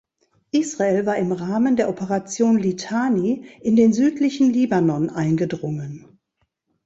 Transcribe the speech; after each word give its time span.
Israel 0.49 1.05
war 1.05 1.15
im 1.17 1.31
Rahmen 1.31 1.75
der 1.75 1.87
Operation 1.87 2.57
Litani 2.57 3.45
in 3.61 3.75
den 3.75 3.93
südlichen 3.93 4.51
Libanon 4.51 5.11
eingedrungen. 5.11 6.17